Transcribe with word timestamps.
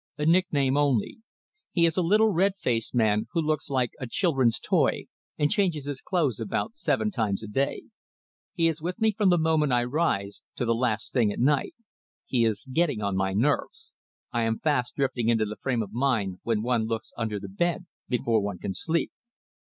"A 0.17 0.25
nickname 0.25 0.77
only. 0.77 1.19
He 1.73 1.85
is 1.85 1.95
a 1.95 2.01
little 2.01 2.29
red 2.33 2.55
faced 2.55 2.95
man 2.95 3.27
who 3.33 3.39
looks 3.39 3.69
like 3.69 3.91
a 3.99 4.07
children's 4.07 4.59
toy 4.59 5.03
and 5.37 5.51
changes 5.51 5.85
his 5.85 6.01
clothes 6.01 6.39
about 6.39 6.75
seven 6.75 7.11
times 7.11 7.43
a 7.43 7.47
day. 7.47 7.83
He 8.55 8.65
is 8.67 8.81
with 8.81 8.99
me 8.99 9.11
from 9.11 9.29
the 9.29 9.37
moment 9.37 9.73
I 9.73 9.83
rise 9.83 10.41
to 10.55 10.65
the 10.65 10.73
last 10.73 11.13
thing 11.13 11.31
at 11.31 11.37
night. 11.39 11.75
He 12.25 12.43
is 12.45 12.65
getting 12.73 13.03
on 13.03 13.15
my 13.15 13.33
nerves. 13.33 13.91
I 14.31 14.41
am 14.41 14.57
fast 14.57 14.95
drifting 14.95 15.29
into 15.29 15.45
the 15.45 15.55
frame 15.55 15.83
of 15.83 15.93
mind 15.93 16.39
when 16.41 16.63
one 16.63 16.87
looks 16.87 17.13
under 17.15 17.39
the 17.39 17.47
bed 17.47 17.85
before 18.09 18.41
one 18.41 18.57
can 18.57 18.73
sleep." 18.73 19.11